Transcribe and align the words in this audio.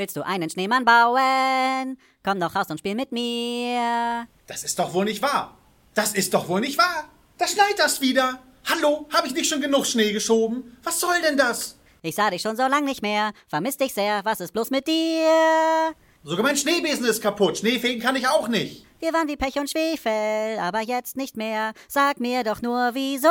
Willst 0.00 0.16
du 0.16 0.24
einen 0.24 0.48
Schneemann 0.48 0.84
bauen? 0.84 1.98
Komm 2.22 2.38
doch 2.38 2.54
raus 2.54 2.68
und 2.70 2.78
spiel 2.78 2.94
mit 2.94 3.10
mir. 3.10 4.28
Das 4.46 4.62
ist 4.62 4.78
doch 4.78 4.94
wohl 4.94 5.04
nicht 5.04 5.20
wahr. 5.20 5.58
Das 5.92 6.12
ist 6.12 6.32
doch 6.32 6.46
wohl 6.46 6.60
nicht 6.60 6.78
wahr. 6.78 7.08
Da 7.36 7.48
schneit 7.48 7.76
das 7.78 8.00
wieder. 8.00 8.38
Hallo, 8.70 9.08
habe 9.12 9.26
ich 9.26 9.34
nicht 9.34 9.48
schon 9.48 9.60
genug 9.60 9.86
Schnee 9.86 10.12
geschoben? 10.12 10.76
Was 10.84 11.00
soll 11.00 11.20
denn 11.20 11.36
das? 11.36 11.80
Ich 12.02 12.14
sah 12.14 12.30
dich 12.30 12.42
schon 12.42 12.56
so 12.56 12.68
lang 12.68 12.84
nicht 12.84 13.02
mehr. 13.02 13.32
Vermiss 13.48 13.76
dich 13.76 13.92
sehr. 13.92 14.24
Was 14.24 14.38
ist 14.38 14.52
bloß 14.52 14.70
mit 14.70 14.86
dir? 14.86 15.94
Sogar 16.22 16.44
mein 16.44 16.56
Schneebesen 16.56 17.04
ist 17.04 17.20
kaputt. 17.20 17.58
Schneefegen 17.58 18.00
kann 18.00 18.14
ich 18.14 18.28
auch 18.28 18.46
nicht. 18.46 18.86
Wir 19.00 19.12
waren 19.12 19.26
wie 19.26 19.36
Pech 19.36 19.58
und 19.58 19.68
Schwefel, 19.68 20.60
aber 20.60 20.80
jetzt 20.80 21.16
nicht 21.16 21.36
mehr. 21.36 21.72
Sag 21.88 22.20
mir 22.20 22.44
doch 22.44 22.62
nur 22.62 22.90
wieso. 22.94 23.28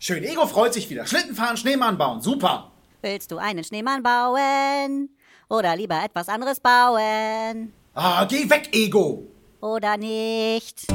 Schön, 0.00 0.24
Ego 0.24 0.48
freut 0.48 0.74
sich 0.74 0.90
wieder. 0.90 1.06
Schlitten 1.06 1.36
fahren, 1.36 1.56
Schneemann 1.56 1.98
bauen. 1.98 2.20
Super. 2.20 2.72
Willst 3.02 3.30
du 3.30 3.38
einen 3.38 3.64
Schneemann 3.64 4.02
bauen? 4.02 5.08
Oder 5.50 5.74
lieber 5.74 6.00
etwas 6.04 6.28
anderes 6.28 6.60
bauen? 6.60 7.72
Ah, 7.92 8.24
geh 8.24 8.48
weg, 8.48 8.68
Ego. 8.72 9.26
Oder 9.60 9.96
nicht? 9.96 10.86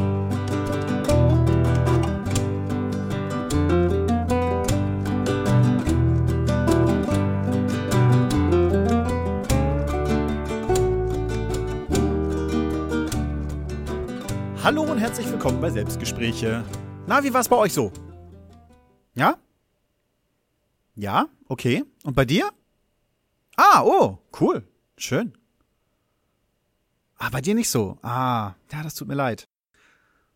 Hallo 14.64 14.84
und 14.84 15.00
herzlich 15.00 15.30
willkommen 15.30 15.60
bei 15.60 15.70
Selbstgespräche. 15.70 16.64
Na, 17.08 17.22
wie 17.22 17.34
war's 17.34 17.50
bei 17.50 17.58
euch 17.58 17.74
so? 17.74 17.92
Ja? 19.16 19.38
Ja? 20.96 21.28
Okay. 21.50 21.84
Und 22.06 22.16
bei 22.16 22.24
dir? 22.24 22.50
Ah, 23.58 23.84
oh, 23.84 24.20
cool. 24.40 24.68
Schön. 24.98 25.34
Ah, 27.18 27.30
bei 27.30 27.42
dir 27.42 27.56
nicht 27.56 27.70
so. 27.70 27.98
Ah, 28.02 28.56
ja, 28.72 28.84
das 28.84 28.96
tut 28.96 29.08
mir 29.08 29.16
leid. 29.16 29.48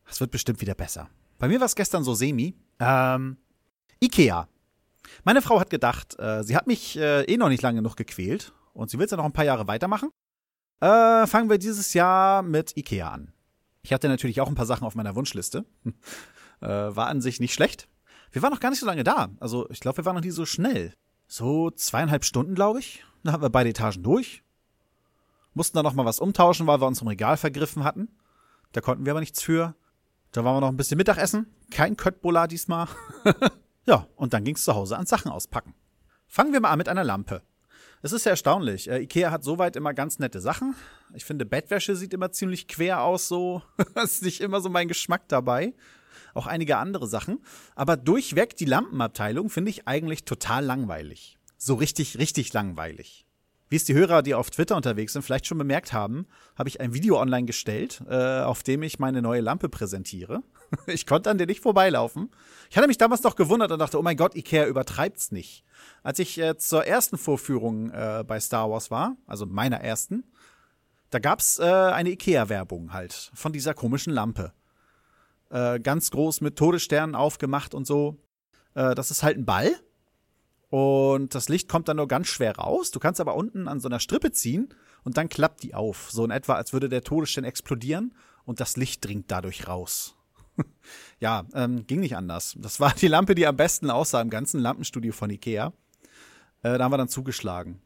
Das 0.07 0.19
wird 0.21 0.31
bestimmt 0.31 0.61
wieder 0.61 0.75
besser. 0.75 1.09
Bei 1.37 1.47
mir 1.47 1.59
war 1.59 1.65
es 1.65 1.75
gestern 1.75 2.03
so 2.03 2.13
semi. 2.13 2.55
Ähm, 2.79 3.37
Ikea. 4.01 4.47
Meine 5.23 5.41
Frau 5.41 5.59
hat 5.59 5.69
gedacht, 5.69 6.17
äh, 6.19 6.43
sie 6.43 6.55
hat 6.55 6.67
mich 6.67 6.97
äh, 6.97 7.23
eh 7.23 7.37
noch 7.37 7.49
nicht 7.49 7.61
lange 7.61 7.81
genug 7.81 7.95
gequält 7.95 8.53
und 8.73 8.89
sie 8.89 8.97
will 8.97 9.05
es 9.05 9.11
ja 9.11 9.17
noch 9.17 9.25
ein 9.25 9.33
paar 9.33 9.45
Jahre 9.45 9.67
weitermachen. 9.67 10.09
Äh, 10.79 11.27
fangen 11.27 11.49
wir 11.49 11.57
dieses 11.57 11.93
Jahr 11.93 12.41
mit 12.41 12.77
Ikea 12.77 13.09
an. 13.09 13.33
Ich 13.81 13.91
hatte 13.91 14.07
natürlich 14.07 14.39
auch 14.39 14.47
ein 14.47 14.55
paar 14.55 14.65
Sachen 14.65 14.85
auf 14.85 14.95
meiner 14.95 15.15
Wunschliste. 15.15 15.65
äh, 16.61 16.67
war 16.67 17.07
an 17.07 17.21
sich 17.21 17.39
nicht 17.39 17.53
schlecht. 17.53 17.89
Wir 18.31 18.41
waren 18.41 18.51
noch 18.51 18.59
gar 18.59 18.69
nicht 18.69 18.79
so 18.79 18.85
lange 18.85 19.03
da. 19.03 19.29
Also 19.39 19.69
ich 19.69 19.79
glaube, 19.79 19.97
wir 19.97 20.05
waren 20.05 20.15
noch 20.15 20.23
nie 20.23 20.31
so 20.31 20.45
schnell. 20.45 20.93
So 21.27 21.71
zweieinhalb 21.71 22.25
Stunden, 22.25 22.55
glaube 22.55 22.79
ich. 22.79 23.03
Dann 23.23 23.33
haben 23.33 23.41
wir 23.41 23.49
beide 23.49 23.69
Etagen 23.69 24.03
durch. 24.03 24.43
Mussten 25.53 25.77
dann 25.77 25.83
noch 25.83 25.93
mal 25.93 26.05
was 26.05 26.19
umtauschen, 26.19 26.67
weil 26.67 26.79
wir 26.79 26.87
uns 26.87 27.01
im 27.01 27.07
Regal 27.07 27.37
vergriffen 27.37 27.83
hatten. 27.83 28.09
Da 28.71 28.81
konnten 28.81 29.05
wir 29.05 29.13
aber 29.13 29.19
nichts 29.19 29.41
für. 29.41 29.75
Da 30.31 30.43
waren 30.43 30.55
wir 30.55 30.61
noch 30.61 30.69
ein 30.69 30.77
bisschen 30.77 30.97
Mittagessen. 30.97 31.47
Kein 31.71 31.97
Köttbullar 31.97 32.47
diesmal. 32.47 32.87
ja, 33.85 34.07
und 34.15 34.33
dann 34.33 34.43
ging's 34.43 34.63
zu 34.63 34.75
Hause 34.75 34.97
an 34.97 35.05
Sachen 35.05 35.31
auspacken. 35.31 35.73
Fangen 36.27 36.53
wir 36.53 36.59
mal 36.59 36.69
an 36.69 36.77
mit 36.77 36.87
einer 36.87 37.03
Lampe. 37.03 37.41
Es 38.01 38.13
ist 38.13 38.25
ja 38.25 38.31
erstaunlich. 38.31 38.89
Äh, 38.89 39.01
Ikea 39.01 39.31
hat 39.31 39.43
soweit 39.43 39.75
immer 39.75 39.93
ganz 39.93 40.19
nette 40.19 40.39
Sachen. 40.39 40.75
Ich 41.13 41.25
finde, 41.25 41.45
Bettwäsche 41.45 41.95
sieht 41.95 42.13
immer 42.13 42.31
ziemlich 42.31 42.67
quer 42.67 43.01
aus, 43.01 43.27
so. 43.27 43.63
ist 43.95 44.21
nicht 44.21 44.41
immer 44.41 44.61
so 44.61 44.69
mein 44.69 44.87
Geschmack 44.87 45.27
dabei. 45.27 45.73
Auch 46.35 46.45
einige 46.45 46.77
andere 46.77 47.07
Sachen. 47.07 47.39
Aber 47.75 47.97
durchweg 47.97 48.55
die 48.55 48.65
Lampenabteilung 48.65 49.49
finde 49.49 49.71
ich 49.71 49.87
eigentlich 49.87 50.23
total 50.23 50.63
langweilig. 50.63 51.38
So 51.61 51.75
richtig, 51.75 52.17
richtig 52.17 52.53
langweilig. 52.53 53.25
Wie 53.67 53.75
es 53.75 53.83
die 53.83 53.93
Hörer, 53.93 54.23
die 54.23 54.33
auf 54.33 54.49
Twitter 54.49 54.77
unterwegs 54.77 55.11
sind, 55.13 55.23
vielleicht 55.23 55.45
schon 55.45 55.57
bemerkt 55.57 55.91
haben, 55.91 56.25
habe 56.57 56.69
ich 56.69 56.79
ein 56.79 56.93
Video 56.93 57.19
online 57.19 57.45
gestellt, 57.45 58.01
äh, 58.09 58.39
auf 58.39 58.63
dem 58.63 58.81
ich 58.81 58.97
meine 58.97 59.21
neue 59.21 59.41
Lampe 59.41 59.67
präsentiere. 59.67 60.41
ich 60.87 61.05
konnte 61.05 61.29
an 61.29 61.37
der 61.37 61.47
nicht 61.47 61.61
vorbeilaufen. 61.61 62.31
Ich 62.69 62.77
hatte 62.77 62.87
mich 62.87 62.97
damals 62.97 63.23
noch 63.23 63.35
gewundert 63.35 63.71
und 63.71 63.79
dachte, 63.79 63.99
oh 63.99 64.01
mein 64.01 64.15
Gott, 64.15 64.35
Ikea 64.35 64.67
übertreibt's 64.67 65.33
nicht. 65.33 65.65
Als 66.01 66.17
ich 66.17 66.39
äh, 66.39 66.57
zur 66.57 66.85
ersten 66.85 67.17
Vorführung 67.17 67.91
äh, 67.91 68.23
bei 68.25 68.39
Star 68.39 68.71
Wars 68.71 68.89
war, 68.89 69.17
also 69.27 69.45
meiner 69.45 69.81
ersten, 69.81 70.23
da 71.09 71.19
gab's 71.19 71.59
äh, 71.59 71.63
eine 71.63 72.11
Ikea-Werbung 72.11 72.93
halt 72.93 73.31
von 73.33 73.51
dieser 73.51 73.73
komischen 73.73 74.13
Lampe. 74.13 74.53
Äh, 75.49 75.81
ganz 75.81 76.09
groß 76.09 76.39
mit 76.39 76.55
Todessternen 76.55 77.15
aufgemacht 77.15 77.75
und 77.75 77.85
so. 77.85 78.17
Äh, 78.75 78.95
das 78.95 79.11
ist 79.11 79.23
halt 79.23 79.37
ein 79.37 79.45
Ball. 79.45 79.75
Und 80.69 81.33
das 81.33 81.49
Licht 81.49 81.67
kommt 81.67 81.87
dann 81.87 81.97
nur 81.97 82.07
ganz 82.07 82.27
schwer 82.27 82.55
raus. 82.55 82.91
Du 82.91 82.99
kannst 82.99 83.19
aber 83.19 83.35
unten 83.35 83.67
an 83.67 83.79
so 83.79 83.87
einer 83.87 83.99
Strippe 83.99 84.31
ziehen 84.31 84.69
und 85.03 85.17
dann 85.17 85.29
klappt 85.29 85.63
die 85.63 85.73
auf. 85.73 86.09
So 86.11 86.23
in 86.23 86.31
etwa, 86.31 86.53
als 86.53 86.73
würde 86.73 86.89
der 86.89 87.03
Todesstern 87.03 87.43
explodieren 87.43 88.13
und 88.45 88.59
das 88.59 88.77
Licht 88.77 89.03
dringt 89.03 89.31
dadurch 89.31 89.67
raus. 89.67 90.15
ja, 91.19 91.45
ähm, 91.53 91.87
ging 91.87 92.01
nicht 92.01 92.15
anders. 92.15 92.55
Das 92.59 92.79
war 92.79 92.93
die 92.93 93.07
Lampe, 93.07 93.33
die 93.33 93.47
am 93.47 93.57
besten 93.57 93.89
aussah 93.89 94.21
im 94.21 94.29
ganzen 94.29 94.59
Lampenstudio 94.59 95.11
von 95.11 95.29
Ikea. 95.29 95.73
Äh, 96.61 96.77
da 96.77 96.83
haben 96.83 96.91
wir 96.91 96.97
dann 96.97 97.09
zugeschlagen. 97.09 97.81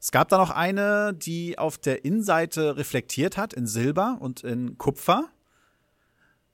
Es 0.00 0.12
gab 0.12 0.28
da 0.28 0.38
noch 0.38 0.50
eine, 0.50 1.12
die 1.12 1.58
auf 1.58 1.76
der 1.76 2.04
Innenseite 2.04 2.76
reflektiert 2.76 3.36
hat 3.36 3.52
in 3.52 3.66
Silber 3.66 4.18
und 4.20 4.44
in 4.44 4.78
Kupfer. 4.78 5.28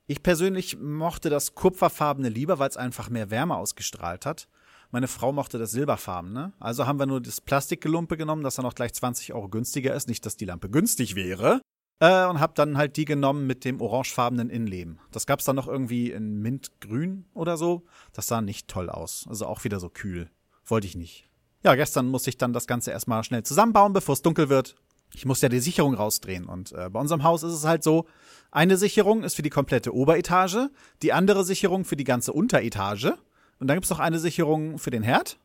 Ich 0.07 0.23
persönlich 0.23 0.79
mochte 0.79 1.29
das 1.29 1.53
Kupferfarbene 1.53 2.29
lieber, 2.29 2.57
weil 2.57 2.69
es 2.69 2.77
einfach 2.77 3.09
mehr 3.09 3.29
Wärme 3.29 3.55
ausgestrahlt 3.55 4.25
hat. 4.25 4.47
Meine 4.91 5.07
Frau 5.07 5.31
mochte 5.31 5.57
das 5.57 5.71
Silberfarbene. 5.71 6.53
Also 6.59 6.87
haben 6.87 6.99
wir 6.99 7.05
nur 7.05 7.21
das 7.21 7.41
Plastikgelumpe 7.41 8.17
genommen, 8.17 8.43
das 8.43 8.55
dann 8.55 8.65
auch 8.65 8.75
gleich 8.75 8.93
20 8.93 9.33
Euro 9.33 9.49
günstiger 9.49 9.93
ist. 9.93 10.07
Nicht, 10.07 10.25
dass 10.25 10.37
die 10.37 10.45
Lampe 10.45 10.69
günstig 10.69 11.15
wäre. 11.15 11.61
Äh, 11.99 12.25
und 12.25 12.39
hab 12.39 12.55
dann 12.55 12.77
halt 12.77 12.97
die 12.97 13.05
genommen 13.05 13.47
mit 13.47 13.63
dem 13.63 13.81
orangefarbenen 13.81 14.49
Innenleben. 14.49 14.99
Das 15.11 15.25
gab's 15.25 15.45
dann 15.45 15.55
noch 15.55 15.67
irgendwie 15.67 16.11
in 16.11 16.41
Mintgrün 16.41 17.25
oder 17.33 17.57
so. 17.57 17.83
Das 18.13 18.27
sah 18.27 18.41
nicht 18.41 18.67
toll 18.67 18.89
aus. 18.89 19.25
Also 19.29 19.45
auch 19.45 19.63
wieder 19.63 19.79
so 19.79 19.89
kühl. 19.89 20.29
Wollte 20.65 20.87
ich 20.87 20.95
nicht. 20.95 21.29
Ja, 21.63 21.75
gestern 21.75 22.07
musste 22.07 22.29
ich 22.29 22.37
dann 22.37 22.53
das 22.53 22.67
Ganze 22.67 22.91
erstmal 22.91 23.23
schnell 23.23 23.43
zusammenbauen, 23.43 23.93
bevor 23.93 24.13
es 24.13 24.21
dunkel 24.21 24.49
wird. 24.49 24.75
Ich 25.13 25.25
muss 25.25 25.41
ja 25.41 25.49
die 25.49 25.59
Sicherung 25.59 25.93
rausdrehen. 25.93 26.45
Und 26.45 26.73
äh, 26.73 26.89
bei 26.89 26.99
unserem 26.99 27.23
Haus 27.23 27.43
ist 27.43 27.53
es 27.53 27.65
halt 27.65 27.83
so, 27.83 28.05
eine 28.51 28.77
Sicherung 28.77 29.23
ist 29.23 29.35
für 29.35 29.41
die 29.41 29.49
komplette 29.49 29.93
Oberetage, 29.93 30.69
die 31.01 31.13
andere 31.13 31.43
Sicherung 31.43 31.85
für 31.85 31.95
die 31.95 32.03
ganze 32.03 32.33
Unteretage. 32.33 33.17
Und 33.59 33.67
dann 33.67 33.77
gibt's 33.77 33.89
noch 33.89 33.99
eine 33.99 34.19
Sicherung 34.19 34.77
für 34.77 34.91
den 34.91 35.03
Herd, 35.03 35.39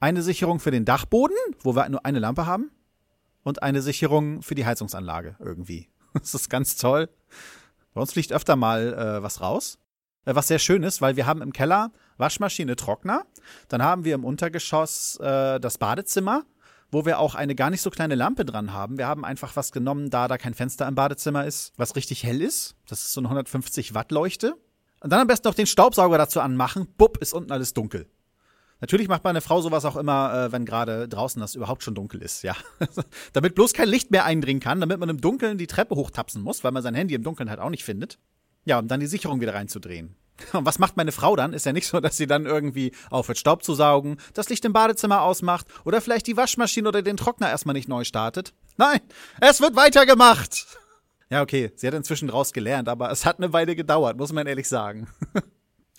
eine 0.00 0.22
Sicherung 0.22 0.60
für 0.60 0.70
den 0.70 0.84
Dachboden, 0.84 1.36
wo 1.60 1.74
wir 1.74 1.88
nur 1.88 2.04
eine 2.04 2.18
Lampe 2.18 2.46
haben, 2.46 2.70
und 3.42 3.62
eine 3.62 3.82
Sicherung 3.82 4.42
für 4.42 4.54
die 4.54 4.66
Heizungsanlage 4.66 5.36
irgendwie. 5.38 5.88
Das 6.14 6.32
ist 6.32 6.48
ganz 6.48 6.76
toll. 6.76 7.08
Bei 7.92 8.00
uns 8.00 8.12
fliegt 8.12 8.32
öfter 8.32 8.54
mal 8.54 8.94
äh, 8.94 9.22
was 9.24 9.40
raus. 9.40 9.78
Äh, 10.24 10.34
was 10.34 10.48
sehr 10.48 10.58
schön 10.58 10.82
ist, 10.82 11.00
weil 11.00 11.16
wir 11.16 11.26
haben 11.26 11.42
im 11.42 11.52
Keller 11.52 11.90
Waschmaschine, 12.16 12.76
Trockner. 12.76 13.24
Dann 13.68 13.82
haben 13.82 14.04
wir 14.04 14.14
im 14.14 14.24
Untergeschoss 14.24 15.18
äh, 15.20 15.58
das 15.58 15.78
Badezimmer, 15.78 16.44
wo 16.90 17.04
wir 17.04 17.18
auch 17.18 17.34
eine 17.34 17.54
gar 17.54 17.70
nicht 17.70 17.82
so 17.82 17.90
kleine 17.90 18.14
Lampe 18.14 18.44
dran 18.44 18.72
haben. 18.72 18.98
Wir 18.98 19.08
haben 19.08 19.24
einfach 19.24 19.56
was 19.56 19.72
genommen, 19.72 20.10
da 20.10 20.28
da 20.28 20.38
kein 20.38 20.54
Fenster 20.54 20.86
im 20.86 20.94
Badezimmer 20.94 21.44
ist, 21.44 21.72
was 21.76 21.96
richtig 21.96 22.22
hell 22.24 22.40
ist. 22.40 22.76
Das 22.88 23.00
ist 23.00 23.12
so 23.12 23.20
eine 23.20 23.28
150 23.28 23.94
Watt 23.94 24.12
Leuchte. 24.12 24.54
Und 25.04 25.10
dann 25.10 25.20
am 25.20 25.26
besten 25.26 25.46
noch 25.46 25.54
den 25.54 25.66
Staubsauger 25.66 26.16
dazu 26.16 26.40
anmachen. 26.40 26.88
Bupp, 26.96 27.18
ist 27.18 27.34
unten 27.34 27.52
alles 27.52 27.74
dunkel. 27.74 28.06
Natürlich 28.80 29.06
macht 29.06 29.22
meine 29.22 29.42
Frau 29.42 29.60
sowas 29.60 29.84
auch 29.84 29.96
immer, 29.96 30.46
äh, 30.46 30.52
wenn 30.52 30.64
gerade 30.64 31.08
draußen 31.08 31.38
das 31.40 31.54
überhaupt 31.54 31.82
schon 31.82 31.94
dunkel 31.94 32.22
ist, 32.22 32.42
ja. 32.42 32.56
damit 33.34 33.54
bloß 33.54 33.74
kein 33.74 33.90
Licht 33.90 34.10
mehr 34.10 34.24
eindringen 34.24 34.62
kann, 34.62 34.80
damit 34.80 34.98
man 34.98 35.10
im 35.10 35.20
Dunkeln 35.20 35.58
die 35.58 35.66
Treppe 35.66 35.94
hochtapsen 35.94 36.40
muss, 36.40 36.64
weil 36.64 36.72
man 36.72 36.82
sein 36.82 36.94
Handy 36.94 37.14
im 37.14 37.22
Dunkeln 37.22 37.50
halt 37.50 37.60
auch 37.60 37.68
nicht 37.68 37.84
findet. 37.84 38.18
Ja, 38.64 38.78
um 38.78 38.88
dann 38.88 38.98
die 38.98 39.06
Sicherung 39.06 39.42
wieder 39.42 39.52
reinzudrehen. 39.52 40.16
Und 40.54 40.64
was 40.64 40.78
macht 40.78 40.96
meine 40.96 41.12
Frau 41.12 41.36
dann? 41.36 41.52
Ist 41.52 41.66
ja 41.66 41.74
nicht 41.74 41.86
so, 41.86 42.00
dass 42.00 42.16
sie 42.16 42.26
dann 42.26 42.46
irgendwie 42.46 42.92
aufhört, 43.10 43.36
Staub 43.36 43.62
zu 43.62 43.74
saugen, 43.74 44.16
das 44.32 44.48
Licht 44.48 44.64
im 44.64 44.72
Badezimmer 44.72 45.20
ausmacht 45.20 45.66
oder 45.84 46.00
vielleicht 46.00 46.26
die 46.28 46.38
Waschmaschine 46.38 46.88
oder 46.88 47.02
den 47.02 47.18
Trockner 47.18 47.50
erstmal 47.50 47.74
nicht 47.74 47.90
neu 47.90 48.04
startet. 48.04 48.54
Nein, 48.78 49.00
es 49.42 49.60
wird 49.60 49.76
weitergemacht. 49.76 50.66
Ja, 51.34 51.42
okay, 51.42 51.72
sie 51.74 51.88
hat 51.88 51.94
inzwischen 51.94 52.28
draus 52.28 52.52
gelernt, 52.52 52.88
aber 52.88 53.10
es 53.10 53.26
hat 53.26 53.38
eine 53.38 53.52
Weile 53.52 53.74
gedauert, 53.74 54.16
muss 54.16 54.32
man 54.32 54.46
ehrlich 54.46 54.68
sagen. 54.68 55.08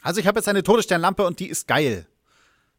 Also 0.02 0.22
ich 0.22 0.28
habe 0.28 0.38
jetzt 0.38 0.48
eine 0.48 0.62
Todessternlampe 0.62 1.26
und 1.26 1.40
die 1.40 1.50
ist 1.50 1.68
geil. 1.68 2.08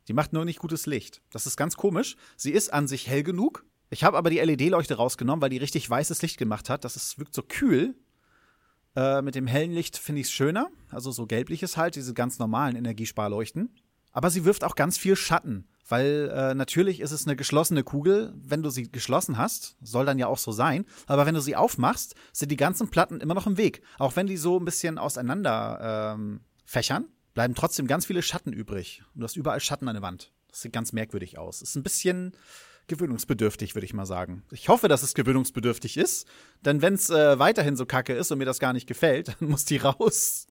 Die 0.07 0.13
macht 0.13 0.33
nur 0.33 0.45
nicht 0.45 0.61
gutes 0.61 0.87
Licht. 0.87 1.23
Das 1.33 1.45
ist 1.45 1.57
ganz 1.57 1.77
komisch. 1.77 2.15
Sie 2.37 2.53
ist 2.53 2.73
an 2.73 2.87
sich 2.87 3.09
hell 3.09 3.25
genug. 3.25 3.65
Ich 3.91 4.05
habe 4.05 4.17
aber 4.17 4.31
die 4.31 4.39
LED-Leuchte 4.39 4.95
rausgenommen, 4.95 5.43
weil 5.43 5.51
die 5.51 5.57
richtig 5.57 5.91
weißes 5.91 6.23
Licht 6.23 6.39
gemacht 6.39 6.71
hat. 6.71 6.85
Das 6.85 6.95
ist, 6.95 7.19
wirkt 7.19 7.35
so 7.35 7.43
kühl. 7.43 7.97
Äh, 8.95 9.23
mit 9.23 9.35
dem 9.35 9.49
hellen 9.49 9.73
Licht 9.73 9.99
finde 9.99 10.21
ich 10.21 10.29
es 10.29 10.33
schöner. 10.33 10.71
Also 10.89 11.11
so 11.11 11.27
gelbliches 11.27 11.77
halt, 11.77 11.97
diese 11.97 12.15
ganz 12.15 12.39
normalen 12.39 12.77
Energiesparleuchten. 12.77 13.75
Aber 14.13 14.31
sie 14.31 14.45
wirft 14.45 14.63
auch 14.63 14.77
ganz 14.77 14.97
viel 14.97 15.17
Schatten. 15.17 15.67
Weil 15.89 16.33
äh, 16.35 16.55
natürlich 16.55 17.01
ist 17.01 17.13
es 17.13 17.27
eine 17.27 17.37
geschlossene 17.37 17.85
Kugel, 17.85 18.35
wenn 18.37 18.63
du 18.63 18.71
sie 18.71 18.91
geschlossen 18.91 19.39
hast, 19.39 19.77
soll 19.81 20.05
dann 20.05 20.19
ja 20.19 20.27
auch 20.27 20.39
so 20.39 20.51
sein. 20.51 20.85
Aber 21.07 21.27
wenn 21.27 21.35
du 21.35 21.41
sie 21.41 21.55
aufmachst, 21.55 22.17
sind 22.33 22.51
die 22.51 22.57
ganzen 22.57 22.89
Platten 22.89 23.21
immer 23.21 23.35
noch 23.35 23.47
im 23.47 23.57
Weg. 23.57 23.83
Auch 23.99 24.17
wenn 24.17 24.27
die 24.27 24.37
so 24.37 24.59
ein 24.59 24.65
bisschen 24.65 24.99
auseinander 24.99 26.15
ähm, 26.15 26.41
fächern, 26.65 27.07
bleiben 27.35 27.55
trotzdem 27.55 27.87
ganz 27.87 28.07
viele 28.07 28.23
Schatten 28.23 28.53
übrig. 28.53 29.03
Du 29.15 29.23
hast 29.23 29.37
überall 29.37 29.61
Schatten 29.61 29.87
an 29.89 29.95
der 29.95 30.03
Wand. 30.03 30.33
Das 30.49 30.63
sieht 30.63 30.73
ganz 30.73 30.93
merkwürdig 30.93 31.39
aus. 31.39 31.63
Ist 31.63 31.77
ein 31.77 31.85
bisschen 31.85 32.33
gewöhnungsbedürftig, 32.89 33.75
würde 33.75 33.85
ich 33.85 33.95
mal 33.95 34.07
sagen. 34.07 34.43
Ich 34.51 34.69
hoffe, 34.69 34.89
dass 34.89 35.03
es 35.03 35.15
gewöhnungsbedürftig 35.15 35.97
ist, 35.97 36.27
denn 36.65 36.83
wenn 36.83 36.95
es 36.95 37.11
äh, 37.11 37.39
weiterhin 37.39 37.77
so 37.77 37.87
kacke 37.87 38.15
ist 38.15 38.31
und 38.33 38.39
mir 38.39 38.45
das 38.45 38.59
gar 38.59 38.73
nicht 38.73 38.87
gefällt, 38.87 39.29
dann 39.41 39.51
muss 39.51 39.65
die 39.65 39.77
raus. 39.77 40.47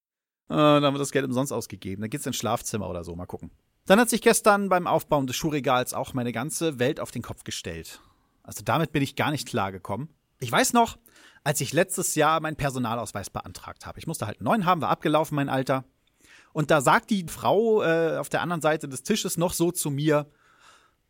Äh, 0.47 0.53
dann 0.53 0.93
wird 0.93 1.01
das 1.01 1.11
Geld 1.11 1.25
umsonst 1.25 1.51
ausgegeben. 1.51 2.01
Dann 2.01 2.09
geht's 2.09 2.25
ins 2.25 2.37
Schlafzimmer 2.37 2.89
oder 2.89 3.03
so. 3.03 3.15
Mal 3.15 3.25
gucken. 3.25 3.51
Dann 3.85 3.99
hat 3.99 4.09
sich 4.09 4.21
gestern 4.21 4.67
beim 4.69 4.87
Aufbauen 4.87 5.27
des 5.27 5.35
Schuhregals 5.35 5.93
auch 5.93 6.13
meine 6.13 6.31
ganze 6.31 6.79
Welt 6.79 6.99
auf 6.99 7.11
den 7.11 7.21
Kopf 7.21 7.43
gestellt. 7.43 8.01
Also 8.41 8.63
damit 8.63 8.91
bin 8.91 9.03
ich 9.03 9.15
gar 9.15 9.29
nicht 9.29 9.47
klargekommen. 9.47 10.09
Ich 10.39 10.51
weiß 10.51 10.73
noch, 10.73 10.97
als 11.43 11.61
ich 11.61 11.71
letztes 11.71 12.15
Jahr 12.15 12.39
meinen 12.39 12.55
Personalausweis 12.55 13.29
beantragt 13.29 13.85
habe. 13.85 13.99
Ich 13.99 14.07
musste 14.07 14.25
halt 14.25 14.39
einen 14.39 14.45
neuen 14.45 14.65
haben, 14.65 14.81
war 14.81 14.89
abgelaufen 14.89 15.35
mein 15.35 15.49
Alter. 15.49 15.83
Und 16.51 16.71
da 16.71 16.81
sagt 16.81 17.11
die 17.11 17.27
Frau 17.27 17.83
äh, 17.83 18.17
auf 18.17 18.29
der 18.29 18.41
anderen 18.41 18.61
Seite 18.61 18.89
des 18.89 19.03
Tisches 19.03 19.37
noch 19.37 19.53
so 19.53 19.71
zu 19.71 19.91
mir, 19.91 20.31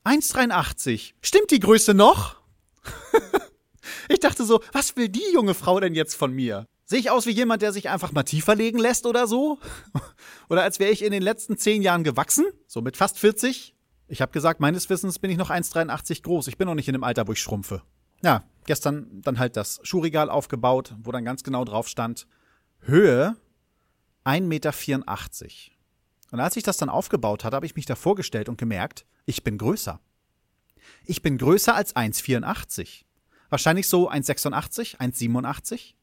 1,83. 0.04 1.14
Stimmt 1.22 1.52
die 1.52 1.60
Größe 1.60 1.94
noch? 1.94 2.36
ich 4.10 4.20
dachte 4.20 4.44
so, 4.44 4.62
was 4.74 4.98
will 4.98 5.08
die 5.08 5.34
junge 5.34 5.54
Frau 5.54 5.80
denn 5.80 5.96
jetzt 5.96 6.16
von 6.16 6.34
mir? 6.34 6.68
Sehe 6.86 7.00
ich 7.00 7.10
aus 7.10 7.26
wie 7.26 7.32
jemand, 7.32 7.64
der 7.64 7.74
sich 7.74 7.90
einfach 7.90 8.12
mal 8.12 8.24
tiefer 8.24 8.56
legen 8.56 8.78
lässt 8.78 9.08
oder 9.08 9.26
so? 9.26 9.60
oder 10.50 10.62
als 10.62 10.80
wäre 10.80 10.92
ich 10.92 11.04
in 11.04 11.12
den 11.12 11.24
letzten 11.24 11.58
zehn 11.58 11.82
Jahren 11.82 12.04
gewachsen? 12.04 12.46
So 12.68 12.82
mit 12.82 12.96
fast 12.96 13.18
40? 13.18 13.76
Ich 14.08 14.22
habe 14.22 14.32
gesagt, 14.32 14.60
meines 14.60 14.88
Wissens 14.90 15.18
bin 15.18 15.32
ich 15.32 15.38
noch 15.38 15.50
1,83 15.50 16.22
groß. 16.22 16.48
Ich 16.48 16.58
bin 16.58 16.68
noch 16.68 16.76
nicht 16.76 16.88
in 16.88 16.94
dem 16.94 17.04
Alter, 17.04 17.28
wo 17.28 17.32
ich 17.32 17.42
schrumpfe. 17.42 17.82
Ja, 18.22 18.44
gestern 18.66 19.22
dann 19.22 19.40
halt 19.40 19.58
das 19.58 19.80
Schuhregal 19.82 20.30
aufgebaut, 20.30 20.96
wo 21.02 21.12
dann 21.12 21.26
ganz 21.26 21.44
genau 21.44 21.66
drauf 21.66 21.88
stand, 21.88 22.28
Höhe 22.82 23.36
1,84 24.26 24.42
Meter. 24.42 24.74
Und 26.32 26.40
als 26.40 26.56
ich 26.56 26.64
das 26.64 26.78
dann 26.78 26.90
aufgebaut 26.90 27.44
hatte, 27.44 27.56
habe 27.56 27.66
ich 27.66 27.76
mich 27.76 27.86
da 27.86 27.96
vorgestellt 27.96 28.48
und 28.48 28.58
gemerkt, 28.58 29.06
ich 29.26 29.44
bin 29.44 29.58
größer. 29.58 30.00
Ich 31.06 31.24
bin 31.24 31.40
größer 31.40 31.74
als 31.76 31.96
1,84. 31.96 33.06
Wahrscheinlich 33.50 33.88
so 33.90 34.10
1,86, 34.10 34.98
1,87. 34.98 35.94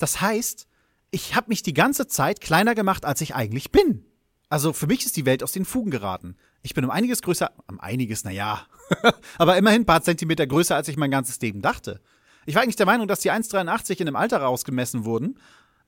Das 0.00 0.22
heißt, 0.22 0.66
ich 1.10 1.34
habe 1.36 1.48
mich 1.48 1.62
die 1.62 1.74
ganze 1.74 2.06
Zeit 2.06 2.40
kleiner 2.40 2.74
gemacht, 2.74 3.04
als 3.04 3.20
ich 3.20 3.34
eigentlich 3.34 3.70
bin. 3.70 4.06
Also 4.48 4.72
für 4.72 4.86
mich 4.86 5.04
ist 5.04 5.16
die 5.16 5.26
Welt 5.26 5.42
aus 5.42 5.52
den 5.52 5.66
Fugen 5.66 5.90
geraten. 5.90 6.36
Ich 6.62 6.72
bin 6.72 6.84
um 6.84 6.90
einiges 6.90 7.20
größer, 7.20 7.52
um 7.68 7.78
einiges, 7.78 8.24
naja, 8.24 8.66
aber 9.38 9.58
immerhin 9.58 9.82
ein 9.82 9.86
paar 9.86 10.02
Zentimeter 10.02 10.46
größer, 10.46 10.74
als 10.74 10.88
ich 10.88 10.96
mein 10.96 11.10
ganzes 11.10 11.38
Leben 11.40 11.60
dachte. 11.60 12.00
Ich 12.46 12.54
war 12.54 12.62
eigentlich 12.62 12.76
der 12.76 12.86
Meinung, 12.86 13.08
dass 13.08 13.20
die 13.20 13.30
1,83 13.30 14.00
in 14.00 14.08
einem 14.08 14.16
Alter 14.16 14.38
rausgemessen 14.38 15.04
wurden, 15.04 15.38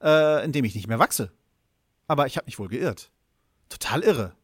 äh, 0.03 0.45
in 0.45 0.53
dem 0.53 0.67
ich 0.67 0.75
nicht 0.75 0.89
mehr 0.89 0.99
wachse. 0.99 1.33
Aber 2.07 2.27
ich 2.27 2.37
habe 2.37 2.45
mich 2.45 2.59
wohl 2.59 2.69
geirrt. 2.69 3.11
Total 3.71 4.03
irre. 4.03 4.37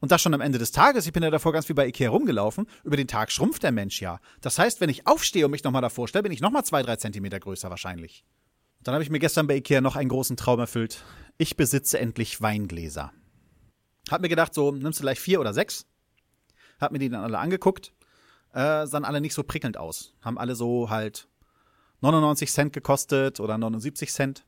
Und 0.00 0.12
das 0.12 0.22
schon 0.22 0.32
am 0.32 0.40
Ende 0.40 0.58
des 0.58 0.72
Tages, 0.72 1.06
ich 1.06 1.12
bin 1.12 1.22
ja 1.22 1.30
davor 1.30 1.52
ganz 1.52 1.68
wie 1.68 1.74
bei 1.74 1.86
Ikea 1.86 2.08
rumgelaufen, 2.08 2.66
über 2.84 2.96
den 2.96 3.06
Tag 3.06 3.30
schrumpft 3.30 3.62
der 3.62 3.72
Mensch 3.72 4.00
ja. 4.00 4.18
Das 4.40 4.58
heißt, 4.58 4.80
wenn 4.80 4.88
ich 4.88 5.06
aufstehe 5.06 5.44
und 5.44 5.50
mich 5.50 5.64
nochmal 5.64 5.82
davor 5.82 6.08
stelle, 6.08 6.22
bin 6.22 6.32
ich 6.32 6.40
nochmal 6.40 6.64
zwei, 6.64 6.82
drei 6.82 6.96
Zentimeter 6.96 7.38
größer 7.38 7.68
wahrscheinlich. 7.68 8.24
Dann 8.84 8.94
habe 8.94 9.02
ich 9.02 9.10
mir 9.10 9.18
gestern 9.18 9.46
bei 9.46 9.56
Ikea 9.56 9.80
noch 9.80 9.96
einen 9.96 10.10
großen 10.10 10.36
Traum 10.36 10.60
erfüllt. 10.60 11.02
Ich 11.38 11.56
besitze 11.56 11.98
endlich 11.98 12.40
Weingläser. 12.40 13.12
Hab 14.10 14.20
mir 14.20 14.28
gedacht, 14.28 14.52
so, 14.54 14.70
nimmst 14.70 15.00
du 15.00 15.02
gleich 15.02 15.18
vier 15.18 15.40
oder 15.40 15.54
sechs? 15.54 15.86
Hab 16.78 16.92
mir 16.92 16.98
die 16.98 17.08
dann 17.08 17.24
alle 17.24 17.38
angeguckt. 17.38 17.92
Äh, 18.52 18.86
sahen 18.86 19.04
alle 19.04 19.22
nicht 19.22 19.34
so 19.34 19.42
prickelnd 19.42 19.78
aus. 19.78 20.14
Haben 20.20 20.38
alle 20.38 20.54
so 20.54 20.90
halt 20.90 21.28
99 22.02 22.52
Cent 22.52 22.72
gekostet 22.74 23.40
oder 23.40 23.56
79 23.56 24.12
Cent. 24.12 24.44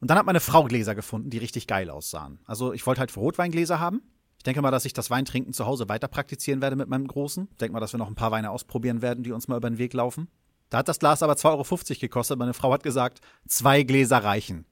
Und 0.00 0.10
dann 0.10 0.18
hat 0.18 0.26
meine 0.26 0.40
Frau 0.40 0.64
Gläser 0.64 0.94
gefunden, 0.94 1.30
die 1.30 1.38
richtig 1.38 1.66
geil 1.66 1.90
aussahen. 1.90 2.38
Also 2.44 2.72
ich 2.72 2.86
wollte 2.86 3.00
halt 3.00 3.10
für 3.10 3.20
Rotweingläser 3.20 3.80
haben. 3.80 4.02
Ich 4.38 4.44
denke 4.44 4.62
mal, 4.62 4.70
dass 4.70 4.84
ich 4.84 4.92
das 4.92 5.10
Weintrinken 5.10 5.52
zu 5.52 5.66
Hause 5.66 5.88
weiter 5.88 6.06
praktizieren 6.06 6.62
werde 6.62 6.76
mit 6.76 6.88
meinem 6.88 7.08
Großen. 7.08 7.48
Ich 7.50 7.56
denke 7.56 7.72
mal, 7.72 7.80
dass 7.80 7.92
wir 7.92 7.98
noch 7.98 8.06
ein 8.06 8.14
paar 8.14 8.30
Weine 8.30 8.50
ausprobieren 8.50 9.02
werden, 9.02 9.24
die 9.24 9.32
uns 9.32 9.48
mal 9.48 9.56
über 9.56 9.68
den 9.68 9.78
Weg 9.78 9.92
laufen. 9.92 10.28
Da 10.70 10.78
hat 10.78 10.88
das 10.88 10.98
Glas 10.98 11.22
aber 11.22 11.34
2,50 11.34 11.44
Euro 11.90 12.00
gekostet. 12.00 12.38
Meine 12.38 12.54
Frau 12.54 12.72
hat 12.72 12.82
gesagt, 12.82 13.20
zwei 13.46 13.82
Gläser 13.82 14.18
reichen. 14.18 14.66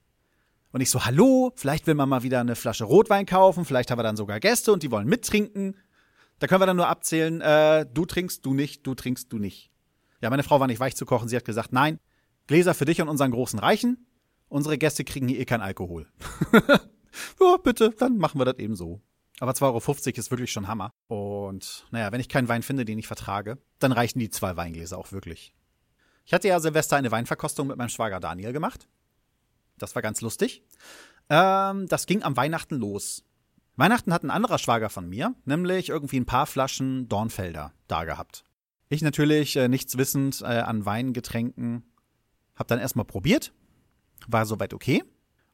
Und 0.73 0.81
ich 0.81 0.91
so, 0.91 1.05
hallo, 1.05 1.53
vielleicht 1.55 1.87
will 1.87 1.95
man 1.95 2.09
mal 2.09 2.25
wieder 2.25 2.41
eine 2.41 2.57
Flasche 2.57 2.83
Rotwein 2.83 3.27
kaufen, 3.27 3.65
vielleicht 3.65 3.93
haben 3.93 3.99
wir 3.99 4.03
dann 4.03 4.17
sogar 4.17 4.41
Gäste 4.41 4.73
und 4.73 4.83
die 4.83 4.91
wollen 4.91 5.07
mittrinken. 5.07 5.77
Da 6.41 6.49
können 6.49 6.61
wir 6.61 6.67
dann 6.67 6.77
nur 6.77 6.89
abzählen, 6.89 7.41
äh, 7.41 7.87
du 7.87 8.07
trinkst, 8.07 8.45
du 8.45 8.55
nicht, 8.55 8.85
du 8.85 8.97
trinkst, 8.97 9.33
du 9.33 9.39
nicht. 9.39 9.71
Ja, 10.21 10.31
meine 10.31 10.43
Frau 10.43 10.59
war 10.59 10.67
nicht 10.67 10.81
weich 10.81 10.97
zu 10.97 11.07
kochen, 11.07 11.29
sie 11.29 11.37
hat 11.37 11.45
gesagt, 11.45 11.73
nein, 11.73 12.01
Gläser 12.49 12.75
für 12.75 12.87
dich 12.87 13.01
und 13.01 13.09
unseren 13.09 13.31
großen 13.31 13.61
reichen. 13.61 14.07
Unsere 14.49 14.77
Gäste 14.77 15.05
kriegen 15.05 15.29
hier 15.29 15.39
eh 15.39 15.45
keinen 15.45 15.63
Alkohol. 15.63 16.09
ja, 17.41 17.57
bitte, 17.63 17.91
dann 17.91 18.19
machen 18.19 18.41
wir 18.41 18.45
das 18.45 18.59
eben 18.59 18.75
so. 18.75 19.01
Aber 19.41 19.53
2,50 19.53 19.63
Euro 19.63 20.19
ist 20.19 20.31
wirklich 20.31 20.53
schon 20.53 20.67
Hammer. 20.67 20.91
Und 21.07 21.87
naja, 21.91 22.11
wenn 22.13 22.21
ich 22.21 22.29
keinen 22.29 22.49
Wein 22.49 22.63
finde, 22.63 22.85
den 22.85 22.99
ich 22.99 23.07
vertrage, 23.07 23.59
dann 23.79 23.93
reichen 23.93 24.19
die 24.19 24.31
zwei 24.31 24.57
Weingläser 24.57 24.99
auch 24.99 25.13
wirklich. 25.13 25.55
Ich 26.25 26.33
hatte 26.33 26.49
ja 26.49 26.59
Silvester 26.61 26.97
eine 26.97 27.11
Weinverkostung 27.11 27.67
mit 27.67 27.77
meinem 27.77 27.89
Schwager 27.91 28.21
Daniel 28.21 28.53
gemacht. 28.53 28.89
Das 29.79 29.95
war 29.95 30.03
ganz 30.03 30.21
lustig. 30.21 30.63
Ähm, 31.29 31.87
das 31.89 32.07
ging 32.07 32.23
am 32.23 32.37
Weihnachten 32.37 32.77
los. 32.77 33.25
Weihnachten 33.77 34.13
hat 34.13 34.23
ein 34.23 34.31
anderer 34.31 34.59
Schwager 34.59 34.89
von 34.89 35.09
mir, 35.09 35.35
nämlich 35.45 35.89
irgendwie 35.89 36.21
ein 36.21 36.27
paar 36.27 36.47
Flaschen 36.47 37.09
Dornfelder 37.09 37.73
da 37.89 38.05
gehabt. 38.05 38.45
Ich 38.89 39.03
natürlich, 39.03 39.57
äh, 39.57 39.69
nichts 39.69 39.99
wissend 39.99 40.43
äh, 40.43 40.45
an 40.45 40.87
Weingetränken, 40.87 41.83
hab 42.55 42.69
dann 42.69 42.79
erstmal 42.79 43.05
probiert, 43.05 43.53
war 44.29 44.47
soweit 44.47 44.75
okay 44.75 45.03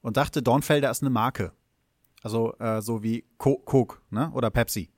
und 0.03 0.17
dachte, 0.17 0.43
Dornfelder 0.43 0.91
ist 0.91 1.03
eine 1.03 1.11
Marke. 1.11 1.53
Also 2.23 2.55
äh, 2.59 2.83
so 2.83 3.03
wie 3.03 3.25
Co 3.39 3.57
Coke 3.59 3.99
ne? 4.11 4.31
oder 4.35 4.51
Pepsi. 4.51 4.91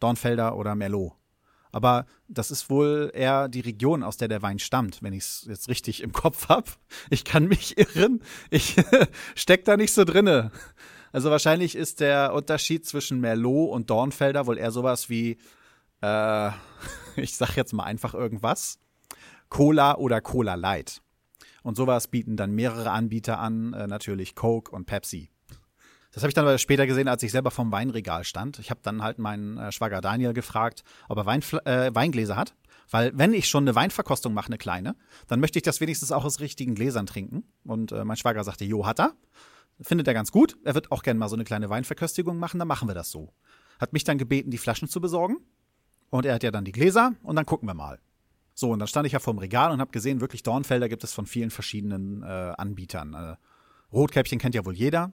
Dornfelder 0.00 0.56
oder 0.56 0.74
Merlot. 0.74 1.12
Aber 1.76 2.06
das 2.26 2.50
ist 2.50 2.70
wohl 2.70 3.10
eher 3.12 3.48
die 3.50 3.60
Region, 3.60 4.02
aus 4.02 4.16
der 4.16 4.28
der 4.28 4.40
Wein 4.40 4.58
stammt, 4.58 5.02
wenn 5.02 5.12
ich 5.12 5.24
es 5.24 5.44
jetzt 5.46 5.68
richtig 5.68 6.02
im 6.02 6.10
Kopf 6.10 6.48
habe. 6.48 6.70
Ich 7.10 7.22
kann 7.22 7.48
mich 7.48 7.76
irren. 7.76 8.22
Ich 8.48 8.76
steck 9.34 9.66
da 9.66 9.76
nicht 9.76 9.92
so 9.92 10.04
drinne. 10.04 10.52
Also 11.12 11.30
wahrscheinlich 11.30 11.76
ist 11.76 12.00
der 12.00 12.32
Unterschied 12.32 12.86
zwischen 12.86 13.20
Merlot 13.20 13.72
und 13.72 13.90
Dornfelder 13.90 14.46
wohl 14.46 14.56
eher 14.56 14.70
sowas 14.70 15.10
wie, 15.10 15.36
äh, 16.00 16.50
ich 17.16 17.36
sag 17.36 17.56
jetzt 17.56 17.74
mal 17.74 17.84
einfach 17.84 18.14
irgendwas, 18.14 18.78
Cola 19.50 19.98
oder 19.98 20.22
Cola 20.22 20.54
Light. 20.54 21.02
Und 21.62 21.76
sowas 21.76 22.08
bieten 22.08 22.38
dann 22.38 22.52
mehrere 22.52 22.90
Anbieter 22.90 23.38
an, 23.38 23.74
äh, 23.74 23.86
natürlich 23.86 24.34
Coke 24.34 24.74
und 24.74 24.86
Pepsi. 24.86 25.28
Das 26.16 26.22
habe 26.22 26.30
ich 26.30 26.34
dann 26.34 26.58
später 26.58 26.86
gesehen, 26.86 27.08
als 27.08 27.22
ich 27.22 27.30
selber 27.30 27.50
vom 27.50 27.70
Weinregal 27.70 28.24
stand. 28.24 28.58
Ich 28.58 28.70
habe 28.70 28.80
dann 28.82 29.02
halt 29.02 29.18
meinen 29.18 29.58
äh, 29.58 29.70
Schwager 29.70 30.00
Daniel 30.00 30.32
gefragt, 30.32 30.82
ob 31.10 31.18
er 31.18 31.26
Weinfl 31.26 31.60
äh, 31.66 31.94
Weingläser 31.94 32.36
hat. 32.36 32.54
Weil 32.90 33.12
wenn 33.14 33.34
ich 33.34 33.50
schon 33.50 33.64
eine 33.64 33.74
Weinverkostung 33.74 34.32
mache, 34.32 34.46
eine 34.46 34.56
kleine, 34.56 34.96
dann 35.26 35.40
möchte 35.40 35.58
ich 35.58 35.62
das 35.62 35.82
wenigstens 35.82 36.12
auch 36.12 36.24
aus 36.24 36.40
richtigen 36.40 36.74
Gläsern 36.74 37.04
trinken. 37.04 37.44
Und 37.64 37.92
äh, 37.92 38.02
mein 38.06 38.16
Schwager 38.16 38.42
sagte, 38.44 38.64
jo, 38.64 38.86
hat 38.86 38.98
er. 38.98 39.12
Findet 39.82 40.08
er 40.08 40.14
ganz 40.14 40.32
gut. 40.32 40.56
Er 40.64 40.74
wird 40.74 40.90
auch 40.90 41.02
gerne 41.02 41.20
mal 41.20 41.28
so 41.28 41.36
eine 41.36 41.44
kleine 41.44 41.68
Weinverköstigung 41.68 42.38
machen, 42.38 42.58
dann 42.58 42.68
machen 42.68 42.88
wir 42.88 42.94
das 42.94 43.10
so. 43.10 43.34
Hat 43.78 43.92
mich 43.92 44.04
dann 44.04 44.16
gebeten, 44.16 44.50
die 44.50 44.56
Flaschen 44.56 44.88
zu 44.88 45.02
besorgen. 45.02 45.36
Und 46.08 46.24
er 46.24 46.36
hat 46.36 46.42
ja 46.42 46.50
dann 46.50 46.64
die 46.64 46.72
Gläser 46.72 47.12
und 47.24 47.36
dann 47.36 47.44
gucken 47.44 47.68
wir 47.68 47.74
mal. 47.74 47.98
So, 48.54 48.70
und 48.70 48.78
dann 48.78 48.88
stand 48.88 49.06
ich 49.06 49.12
ja 49.12 49.18
vorm 49.18 49.36
Regal 49.36 49.70
und 49.70 49.80
habe 49.80 49.90
gesehen, 49.90 50.22
wirklich 50.22 50.42
Dornfelder 50.42 50.88
gibt 50.88 51.04
es 51.04 51.12
von 51.12 51.26
vielen 51.26 51.50
verschiedenen 51.50 52.22
äh, 52.22 52.54
Anbietern. 52.56 53.12
Äh, 53.12 53.36
Rotkäppchen 53.92 54.38
kennt 54.38 54.54
ja 54.54 54.64
wohl 54.64 54.74
jeder. 54.74 55.12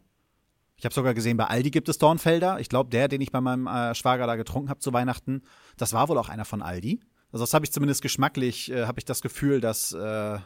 Ich 0.83 0.85
habe 0.85 0.95
sogar 0.95 1.13
gesehen, 1.13 1.37
bei 1.37 1.45
Aldi 1.45 1.71
gibt 1.71 1.87
es 1.87 1.97
Dornfelder. 1.97 2.59
Ich 2.59 2.67
glaube, 2.67 2.89
der, 2.89 3.07
den 3.07 3.21
ich 3.21 3.31
bei 3.31 3.39
meinem 3.39 3.67
äh, 3.67 3.95
Schwager 3.95 4.27
da 4.27 4.35
getrunken 4.35 4.69
habe 4.69 4.81
zu 4.81 4.91
Weihnachten, 4.91 5.41
das 5.77 5.93
war 5.93 6.09
wohl 6.09 6.17
auch 6.17 6.27
einer 6.27 6.43
von 6.43 6.61
Aldi. 6.61 6.99
Also 7.31 7.41
das 7.41 7.53
habe 7.53 7.63
ich 7.63 7.71
zumindest 7.71 8.01
geschmacklich, 8.01 8.69
äh, 8.69 8.85
habe 8.85 8.99
ich 8.99 9.05
das 9.05 9.21
Gefühl, 9.21 9.61
dass 9.61 9.93
äh, 9.93 10.39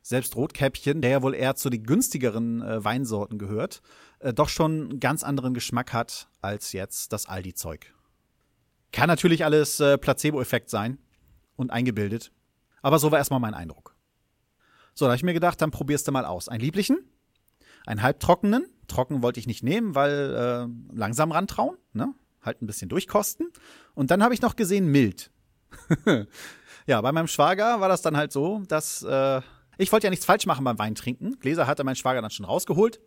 selbst 0.00 0.34
Rotkäppchen, 0.34 1.02
der 1.02 1.10
ja 1.10 1.22
wohl 1.22 1.34
eher 1.34 1.56
zu 1.56 1.68
den 1.68 1.82
günstigeren 1.82 2.62
äh, 2.62 2.82
Weinsorten 2.82 3.36
gehört, 3.36 3.82
äh, 4.20 4.32
doch 4.32 4.48
schon 4.48 4.92
einen 4.92 4.98
ganz 4.98 5.22
anderen 5.22 5.52
Geschmack 5.52 5.92
hat 5.92 6.30
als 6.40 6.72
jetzt 6.72 7.12
das 7.12 7.26
Aldi-Zeug. 7.26 7.92
Kann 8.92 9.08
natürlich 9.08 9.44
alles 9.44 9.78
äh, 9.80 9.98
Placebo-Effekt 9.98 10.70
sein 10.70 10.96
und 11.54 11.70
eingebildet. 11.70 12.32
Aber 12.80 12.98
so 12.98 13.10
war 13.10 13.18
erstmal 13.18 13.40
mein 13.40 13.52
Eindruck. 13.52 13.94
So, 14.94 15.04
da 15.04 15.10
habe 15.10 15.16
ich 15.16 15.22
mir 15.22 15.34
gedacht, 15.34 15.60
dann 15.60 15.70
probierst 15.70 16.08
du 16.08 16.12
mal 16.12 16.24
aus. 16.24 16.48
Einen 16.48 16.62
lieblichen, 16.62 16.96
einen 17.86 18.02
halbtrockenen. 18.02 18.66
Trocken 18.88 19.22
wollte 19.22 19.40
ich 19.40 19.46
nicht 19.46 19.62
nehmen, 19.62 19.94
weil 19.94 20.68
äh, 20.70 20.94
langsam 20.94 21.32
rantrauen, 21.32 21.76
ne? 21.92 22.14
Halt 22.42 22.62
ein 22.62 22.66
bisschen 22.66 22.88
durchkosten. 22.88 23.48
Und 23.94 24.10
dann 24.10 24.22
habe 24.22 24.34
ich 24.34 24.42
noch 24.42 24.54
gesehen 24.54 24.86
mild. 24.86 25.32
ja, 26.86 27.00
bei 27.00 27.10
meinem 27.10 27.26
Schwager 27.26 27.80
war 27.80 27.88
das 27.88 28.02
dann 28.02 28.16
halt 28.16 28.30
so, 28.30 28.62
dass 28.68 29.02
äh, 29.02 29.40
ich 29.78 29.90
wollte 29.90 30.06
ja 30.06 30.10
nichts 30.10 30.24
falsch 30.24 30.46
machen 30.46 30.64
beim 30.64 30.78
Wein 30.78 30.94
trinken. 30.94 31.38
Gläser 31.40 31.66
hatte 31.66 31.82
mein 31.82 31.96
Schwager 31.96 32.22
dann 32.22 32.30
schon 32.30 32.46
rausgeholt. 32.46 33.00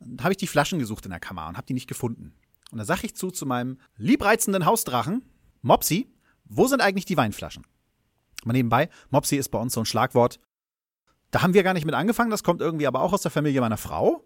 Dann 0.00 0.24
habe 0.24 0.32
ich 0.32 0.38
die 0.38 0.46
Flaschen 0.46 0.78
gesucht 0.78 1.04
in 1.04 1.10
der 1.10 1.20
Kammer 1.20 1.48
und 1.48 1.56
habe 1.56 1.66
die 1.66 1.74
nicht 1.74 1.88
gefunden. 1.88 2.34
Und 2.70 2.78
da 2.78 2.84
sag 2.84 3.04
ich 3.04 3.14
zu 3.14 3.30
zu 3.30 3.44
meinem 3.44 3.78
liebreizenden 3.96 4.64
Hausdrachen, 4.64 5.24
Mopsi, 5.60 6.10
wo 6.44 6.66
sind 6.66 6.80
eigentlich 6.80 7.04
die 7.04 7.16
Weinflaschen? 7.16 7.66
Mal 8.44 8.54
nebenbei, 8.54 8.88
Mopsi 9.10 9.36
ist 9.36 9.50
bei 9.50 9.58
uns 9.58 9.74
so 9.74 9.80
ein 9.80 9.86
Schlagwort. 9.86 10.40
Da 11.32 11.42
haben 11.42 11.54
wir 11.54 11.64
gar 11.64 11.72
nicht 11.72 11.86
mit 11.86 11.94
angefangen, 11.94 12.30
das 12.30 12.44
kommt 12.44 12.60
irgendwie 12.60 12.86
aber 12.86 13.00
auch 13.00 13.12
aus 13.12 13.22
der 13.22 13.30
Familie 13.30 13.60
meiner 13.60 13.78
Frau. 13.78 14.24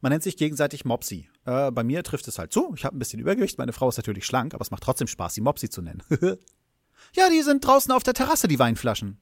Man 0.00 0.10
nennt 0.10 0.22
sich 0.22 0.36
gegenseitig 0.36 0.84
Mopsi. 0.84 1.28
Äh, 1.46 1.70
bei 1.70 1.84
mir 1.84 2.02
trifft 2.02 2.26
es 2.28 2.38
halt 2.38 2.52
zu. 2.52 2.72
Ich 2.76 2.84
habe 2.84 2.96
ein 2.96 2.98
bisschen 2.98 3.20
Übergewicht. 3.20 3.56
Meine 3.56 3.72
Frau 3.72 3.88
ist 3.88 3.96
natürlich 3.98 4.26
schlank, 4.26 4.52
aber 4.52 4.62
es 4.62 4.70
macht 4.70 4.82
trotzdem 4.82 5.06
Spaß, 5.06 5.34
sie 5.34 5.40
Mopsi 5.40 5.70
zu 5.70 5.80
nennen. 5.80 6.02
Ja, 7.14 7.28
die 7.28 7.40
sind 7.40 7.66
draußen 7.66 7.90
auf 7.92 8.02
der 8.02 8.14
Terrasse, 8.14 8.46
die 8.46 8.58
Weinflaschen. 8.58 9.18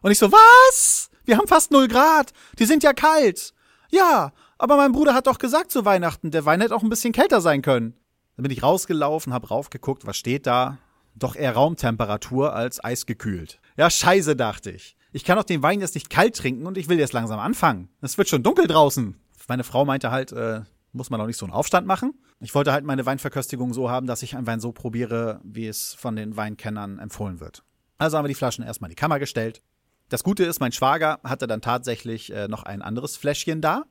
Und 0.00 0.10
ich 0.10 0.18
so, 0.18 0.32
was? 0.32 1.08
Wir 1.24 1.38
haben 1.38 1.46
fast 1.46 1.70
null 1.70 1.88
Grad. 1.88 2.32
Die 2.58 2.66
sind 2.66 2.82
ja 2.82 2.92
kalt. 2.92 3.54
Ja, 3.90 4.32
aber 4.58 4.76
mein 4.76 4.92
Bruder 4.92 5.14
hat 5.14 5.26
doch 5.26 5.38
gesagt 5.38 5.70
zu 5.70 5.84
Weihnachten, 5.84 6.30
der 6.30 6.44
Wein 6.44 6.60
hätte 6.60 6.74
auch 6.74 6.82
ein 6.82 6.90
bisschen 6.90 7.12
kälter 7.12 7.40
sein 7.40 7.62
können. 7.62 7.94
Dann 8.36 8.42
bin 8.42 8.52
ich 8.52 8.62
rausgelaufen, 8.62 9.32
hab 9.32 9.50
raufgeguckt, 9.50 10.06
was 10.06 10.16
steht 10.16 10.46
da? 10.46 10.78
Doch 11.14 11.36
eher 11.36 11.52
Raumtemperatur 11.52 12.54
als 12.54 12.82
eisgekühlt. 12.82 13.60
Ja, 13.76 13.88
scheiße, 13.88 14.34
dachte 14.34 14.70
ich. 14.70 14.96
Ich 15.14 15.24
kann 15.24 15.36
doch 15.36 15.44
den 15.44 15.62
Wein 15.62 15.80
jetzt 15.80 15.94
nicht 15.94 16.08
kalt 16.08 16.36
trinken 16.36 16.66
und 16.66 16.78
ich 16.78 16.88
will 16.88 16.98
jetzt 16.98 17.12
langsam 17.12 17.38
anfangen. 17.38 17.90
Es 18.00 18.16
wird 18.16 18.28
schon 18.28 18.42
dunkel 18.42 18.66
draußen. 18.66 19.14
Meine 19.46 19.64
Frau 19.64 19.84
meinte 19.84 20.10
halt, 20.10 20.32
äh, 20.32 20.62
muss 20.92 21.10
man 21.10 21.20
auch 21.20 21.26
nicht 21.26 21.36
so 21.36 21.44
einen 21.44 21.52
Aufstand 21.52 21.86
machen. 21.86 22.14
Ich 22.40 22.54
wollte 22.54 22.72
halt 22.72 22.84
meine 22.84 23.04
Weinverköstigung 23.04 23.74
so 23.74 23.90
haben, 23.90 24.06
dass 24.06 24.22
ich 24.22 24.36
einen 24.36 24.46
Wein 24.46 24.60
so 24.60 24.72
probiere, 24.72 25.40
wie 25.44 25.66
es 25.66 25.92
von 25.94 26.16
den 26.16 26.36
Weinkennern 26.36 26.98
empfohlen 26.98 27.40
wird. 27.40 27.62
Also 27.98 28.16
haben 28.16 28.24
wir 28.24 28.28
die 28.28 28.34
Flaschen 28.34 28.64
erstmal 28.64 28.88
in 28.88 28.96
die 28.96 29.00
Kammer 29.00 29.18
gestellt. 29.18 29.62
Das 30.08 30.24
Gute 30.24 30.44
ist, 30.44 30.60
mein 30.60 30.72
Schwager 30.72 31.20
hatte 31.24 31.46
dann 31.46 31.60
tatsächlich 31.60 32.32
äh, 32.32 32.48
noch 32.48 32.62
ein 32.62 32.80
anderes 32.80 33.16
Fläschchen 33.16 33.60
da. 33.60 33.84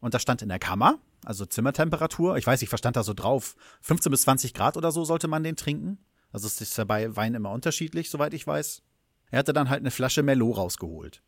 Und 0.00 0.12
das 0.14 0.22
stand 0.22 0.42
in 0.42 0.48
der 0.48 0.58
Kammer, 0.58 0.98
also 1.24 1.46
Zimmertemperatur. 1.46 2.36
Ich 2.36 2.46
weiß, 2.46 2.60
ich 2.62 2.68
verstand 2.68 2.96
da 2.96 3.04
so 3.04 3.14
drauf. 3.14 3.54
15 3.80 4.10
bis 4.10 4.22
20 4.22 4.54
Grad 4.54 4.76
oder 4.76 4.90
so 4.90 5.04
sollte 5.04 5.28
man 5.28 5.44
den 5.44 5.56
trinken. 5.56 5.98
Also 6.32 6.46
es 6.48 6.60
ist 6.60 6.76
ja 6.76 6.84
bei 6.84 7.14
Wein 7.14 7.34
immer 7.34 7.52
unterschiedlich, 7.52 8.10
soweit 8.10 8.34
ich 8.34 8.46
weiß. 8.46 8.82
Er 9.30 9.40
hatte 9.40 9.52
dann 9.52 9.70
halt 9.70 9.80
eine 9.80 9.90
Flasche 9.90 10.22
Merlot 10.22 10.56
rausgeholt. 10.56 11.22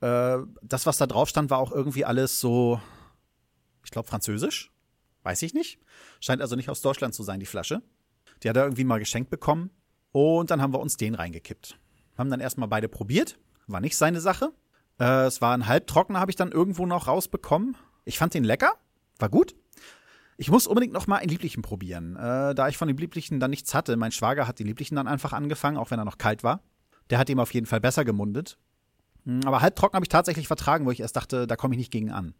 Äh, 0.00 0.38
das, 0.62 0.86
was 0.86 0.98
da 0.98 1.06
drauf 1.06 1.28
stand, 1.28 1.50
war 1.50 1.58
auch 1.58 1.72
irgendwie 1.72 2.04
alles 2.04 2.40
so 2.40 2.80
ich 3.84 3.90
glaube, 3.90 4.08
französisch. 4.08 4.72
Weiß 5.22 5.42
ich 5.42 5.54
nicht. 5.54 5.78
Scheint 6.20 6.42
also 6.42 6.56
nicht 6.56 6.68
aus 6.68 6.82
Deutschland 6.82 7.14
zu 7.14 7.22
sein, 7.22 7.40
die 7.40 7.46
Flasche. 7.46 7.82
Die 8.42 8.48
hat 8.48 8.56
er 8.56 8.64
irgendwie 8.64 8.84
mal 8.84 8.98
geschenkt 8.98 9.30
bekommen. 9.30 9.70
Und 10.12 10.50
dann 10.50 10.60
haben 10.60 10.72
wir 10.72 10.80
uns 10.80 10.96
den 10.96 11.14
reingekippt. 11.14 11.78
Haben 12.18 12.30
dann 12.30 12.40
erstmal 12.40 12.68
beide 12.68 12.88
probiert. 12.88 13.38
War 13.66 13.80
nicht 13.80 13.96
seine 13.96 14.20
Sache. 14.20 14.52
Äh, 14.98 15.26
es 15.26 15.40
war 15.40 15.54
ein 15.54 15.66
halbtrockener, 15.66 16.20
habe 16.20 16.30
ich 16.30 16.36
dann 16.36 16.52
irgendwo 16.52 16.86
noch 16.86 17.08
rausbekommen. 17.08 17.76
Ich 18.04 18.18
fand 18.18 18.34
den 18.34 18.44
lecker. 18.44 18.72
War 19.18 19.28
gut. 19.28 19.54
Ich 20.36 20.50
muss 20.50 20.66
unbedingt 20.66 20.92
noch 20.92 21.06
mal 21.06 21.16
einen 21.16 21.30
Lieblichen 21.30 21.62
probieren. 21.62 22.16
Äh, 22.16 22.54
da 22.54 22.68
ich 22.68 22.76
von 22.76 22.88
den 22.88 22.96
Lieblichen 22.96 23.40
dann 23.40 23.50
nichts 23.50 23.72
hatte, 23.74 23.96
mein 23.96 24.12
Schwager 24.12 24.46
hat 24.46 24.58
die 24.58 24.64
Lieblichen 24.64 24.96
dann 24.96 25.08
einfach 25.08 25.32
angefangen, 25.32 25.78
auch 25.78 25.90
wenn 25.90 25.98
er 25.98 26.04
noch 26.04 26.18
kalt 26.18 26.44
war. 26.44 26.62
Der 27.10 27.18
hat 27.18 27.28
ihm 27.28 27.38
auf 27.38 27.52
jeden 27.54 27.66
Fall 27.66 27.80
besser 27.80 28.04
gemundet. 28.04 28.58
Hm, 29.24 29.40
aber 29.44 29.60
halbtrocken 29.60 29.96
habe 29.96 30.04
ich 30.04 30.10
tatsächlich 30.10 30.46
vertragen, 30.46 30.86
wo 30.86 30.90
ich 30.90 31.00
erst 31.00 31.16
dachte, 31.16 31.46
da 31.46 31.56
komme 31.56 31.74
ich 31.74 31.78
nicht 31.78 31.92
gegen 31.92 32.10
an 32.10 32.34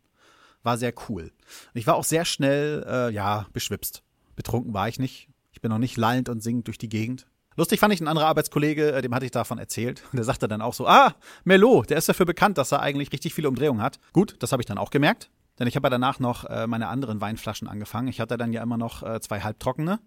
war 0.64 0.78
sehr 0.78 0.92
cool. 1.09 1.30
Ich 1.75 1.87
war 1.87 1.94
auch 1.94 2.04
sehr 2.04 2.25
schnell, 2.25 2.85
äh, 2.88 3.12
ja, 3.12 3.47
beschwipst. 3.52 4.02
Betrunken 4.35 4.75
war 4.75 4.88
ich 4.88 4.99
nicht. 4.99 5.28
Ich 5.52 5.61
bin 5.61 5.71
noch 5.71 5.78
nicht 5.78 5.97
lallend 5.97 6.28
und 6.28 6.42
singend 6.42 6.66
durch 6.66 6.78
die 6.78 6.88
Gegend. 6.88 7.26
Lustig 7.56 7.78
fand 7.78 7.94
ich 7.94 8.00
ein 8.00 8.09
anderer 8.09 8.26
Arbeitskollege, 8.26 8.92
äh, 8.92 9.02
dem 9.02 9.14
hatte 9.14 9.26
ich 9.26 9.30
davon 9.30 9.59
erzählt. 9.59 10.02
Der 10.12 10.25
sagte 10.25 10.49
dann 10.49 10.62
auch 10.62 10.75
so, 10.75 10.88
ah, 10.88 11.14
Melo, 11.44 11.85
der 11.85 11.99
ist 11.99 12.09
dafür 12.09 12.26
bekannt, 12.26 12.59
dass 12.59 12.73
er 12.73 12.80
eigentlich 12.80 13.12
richtig 13.12 13.35
viele 13.35 13.49
Umdrehungen 13.49 13.80
hat. 13.80 14.00
Gut, 14.12 14.37
das 14.40 14.50
habe 14.50 14.62
ich 14.62 14.66
dann 14.66 14.78
auch 14.78 14.90
gemerkt. 14.90 15.30
Denn 15.61 15.68
ich 15.68 15.76
habe 15.76 15.87
ja 15.87 15.90
danach 15.90 16.18
noch 16.18 16.47
äh, 16.47 16.66
meine 16.66 16.88
anderen 16.88 17.21
Weinflaschen 17.21 17.68
angefangen. 17.68 18.09
Ich 18.09 18.21
hatte 18.21 18.37
dann 18.37 18.52
ja 18.52 18.61
immer 18.61 18.76
noch 18.76 19.04
äh, 19.04 19.21
zwei 19.21 19.40
halbtrockene. 19.40 20.00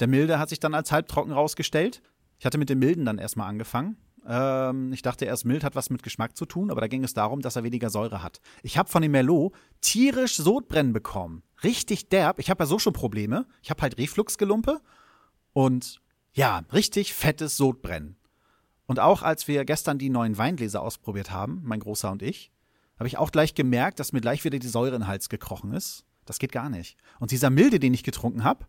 Der 0.00 0.06
milde 0.06 0.38
hat 0.38 0.48
sich 0.48 0.60
dann 0.60 0.72
als 0.72 0.92
halbtrocken 0.92 1.32
rausgestellt. 1.32 2.00
Ich 2.38 2.46
hatte 2.46 2.58
mit 2.58 2.68
dem 2.68 2.78
milden 2.78 3.04
dann 3.04 3.18
erstmal 3.18 3.48
angefangen. 3.48 3.96
Ähm, 4.26 4.92
ich 4.92 5.02
dachte 5.02 5.24
erst, 5.24 5.44
mild 5.44 5.64
hat 5.64 5.76
was 5.76 5.90
mit 5.90 6.02
Geschmack 6.02 6.36
zu 6.36 6.46
tun, 6.46 6.70
aber 6.70 6.80
da 6.80 6.88
ging 6.88 7.04
es 7.04 7.14
darum, 7.14 7.40
dass 7.40 7.56
er 7.56 7.64
weniger 7.64 7.90
Säure 7.90 8.22
hat. 8.22 8.40
Ich 8.62 8.78
habe 8.78 8.88
von 8.88 9.02
dem 9.02 9.12
Merlot 9.12 9.54
tierisch 9.80 10.36
Sodbrennen 10.36 10.92
bekommen. 10.92 11.42
Richtig 11.62 12.08
derb. 12.08 12.38
Ich 12.38 12.50
habe 12.50 12.64
ja 12.64 12.66
so 12.66 12.78
schon 12.78 12.92
Probleme. 12.92 13.46
Ich 13.62 13.70
habe 13.70 13.82
halt 13.82 13.98
Refluxgelumpe 13.98 14.80
und 15.52 16.00
ja, 16.32 16.62
richtig 16.72 17.14
fettes 17.14 17.56
Sodbrennen. 17.56 18.16
Und 18.86 19.00
auch 19.00 19.22
als 19.22 19.48
wir 19.48 19.64
gestern 19.64 19.98
die 19.98 20.10
neuen 20.10 20.36
Weingläser 20.36 20.82
ausprobiert 20.82 21.30
haben, 21.30 21.60
mein 21.64 21.80
Großer 21.80 22.10
und 22.10 22.22
ich, 22.22 22.52
habe 22.98 23.08
ich 23.08 23.18
auch 23.18 23.32
gleich 23.32 23.54
gemerkt, 23.54 23.98
dass 23.98 24.12
mir 24.12 24.20
gleich 24.20 24.44
wieder 24.44 24.58
die 24.58 24.68
Säure 24.68 24.94
in 24.94 25.02
den 25.02 25.06
Hals 25.06 25.28
gekrochen 25.28 25.72
ist. 25.72 26.04
Das 26.24 26.38
geht 26.38 26.52
gar 26.52 26.68
nicht. 26.68 26.96
Und 27.18 27.30
dieser 27.30 27.50
milde, 27.50 27.78
den 27.78 27.94
ich 27.94 28.04
getrunken 28.04 28.44
habe, 28.44 28.66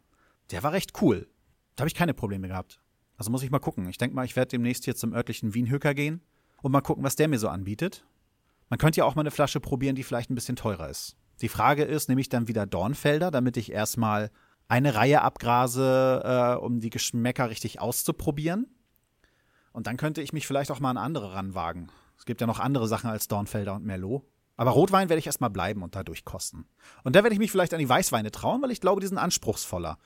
der 0.52 0.64
war 0.64 0.72
recht 0.72 1.02
cool. 1.02 1.28
Da 1.76 1.82
habe 1.82 1.88
ich 1.88 1.96
keine 1.96 2.14
Probleme 2.14 2.48
gehabt. 2.48 2.82
Also 3.18 3.32
muss 3.32 3.44
ich 3.44 3.52
mal 3.52 3.60
gucken. 3.60 3.88
Ich 3.90 3.98
denke 3.98 4.16
mal, 4.16 4.26
ich 4.26 4.36
werde 4.36 4.50
demnächst 4.50 4.86
hier 4.86 4.96
zum 4.96 5.14
örtlichen 5.14 5.54
Wienhöker 5.54 5.94
gehen 5.94 6.22
und 6.62 6.72
mal 6.72 6.82
gucken, 6.82 7.04
was 7.04 7.16
der 7.16 7.28
mir 7.28 7.40
so 7.40 7.50
anbietet. 7.50 8.06
Man 8.70 8.80
könnte 8.80 9.00
ja 9.00 9.06
auch 9.06 9.16
mal 9.16 9.22
eine 9.22 9.32
Flasche 9.32 9.60
probieren, 9.60 9.96
die 9.96 10.04
vielleicht 10.04 10.30
ein 10.30 10.36
bisschen 10.36 10.56
teurer 10.56 10.90
ist. 10.90 11.16
Die 11.42 11.50
Frage 11.50 11.84
ist, 11.84 12.10
nehme 12.10 12.22
ich 12.22 12.30
dann 12.30 12.48
wieder 12.48 12.66
Dornfelder, 12.66 13.30
damit 13.30 13.58
ich 13.58 13.72
erstmal 13.72 14.32
eine 14.68 14.96
Reihe 14.96 15.22
abgrase, 15.22 16.22
äh, 16.24 16.64
um 16.64 16.80
die 16.80 16.90
Geschmäcker 16.90 17.50
richtig 17.50 17.80
auszuprobieren. 17.80 18.68
Und 19.72 19.88
dann 19.88 19.98
könnte 19.98 20.22
ich 20.22 20.34
mich 20.34 20.48
vielleicht 20.48 20.72
auch 20.72 20.80
mal 20.80 20.92
an 20.92 20.98
andere 20.98 21.34
ranwagen. 21.34 21.92
Es 22.18 22.26
gibt 22.26 22.42
ja 22.42 22.48
noch 22.48 22.60
andere 22.60 22.88
Sachen 22.88 23.10
als 23.10 23.28
Dornfelder 23.28 23.76
und 23.76 23.86
Merlot. 23.86 24.24
Aber 24.58 24.72
Rotwein 24.72 25.10
werde 25.10 25.20
ich 25.20 25.26
erstmal 25.26 25.50
bleiben 25.50 25.84
und 25.84 25.96
dadurch 25.96 26.24
kosten. 26.24 26.66
Und 27.04 27.16
da 27.16 27.24
werde 27.24 27.34
ich 27.34 27.40
mich 27.40 27.52
vielleicht 27.52 27.74
an 27.74 27.80
die 27.80 27.90
Weißweine 27.90 28.32
trauen, 28.32 28.62
weil 28.62 28.72
ich 28.72 28.80
glaube, 28.80 29.02
die 29.02 29.08
sind 29.08 29.18
anspruchsvoller. 29.18 29.98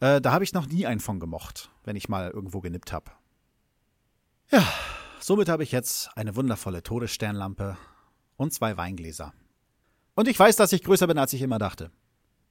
Äh, 0.00 0.20
da 0.20 0.32
habe 0.32 0.44
ich 0.44 0.52
noch 0.52 0.66
nie 0.66 0.86
einen 0.86 1.00
von 1.00 1.20
gemocht, 1.20 1.70
wenn 1.84 1.96
ich 1.96 2.08
mal 2.08 2.30
irgendwo 2.30 2.60
genippt 2.60 2.92
habe. 2.92 3.10
Ja, 4.50 4.66
somit 5.20 5.48
habe 5.48 5.62
ich 5.62 5.72
jetzt 5.72 6.10
eine 6.16 6.36
wundervolle 6.36 6.82
Todessternlampe 6.82 7.76
und 8.36 8.52
zwei 8.52 8.76
Weingläser. 8.76 9.32
Und 10.14 10.28
ich 10.28 10.38
weiß, 10.38 10.56
dass 10.56 10.72
ich 10.72 10.82
größer 10.84 11.06
bin, 11.06 11.18
als 11.18 11.32
ich 11.32 11.42
immer 11.42 11.58
dachte. 11.58 11.90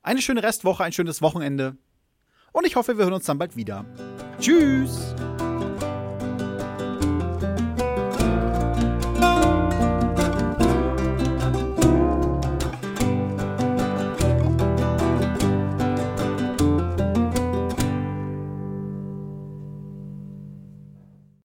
Eine 0.01 0.21
schöne 0.21 0.43
Restwoche, 0.43 0.83
ein 0.83 0.91
schönes 0.91 1.21
Wochenende. 1.21 1.77
Und 2.51 2.65
ich 2.65 2.75
hoffe, 2.75 2.97
wir 2.97 3.05
hören 3.05 3.13
uns 3.13 3.25
dann 3.25 3.37
bald 3.37 3.55
wieder. 3.55 3.85
Tschüss! 4.39 5.15